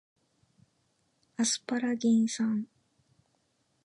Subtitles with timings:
[1.37, 2.65] アスパラギン酸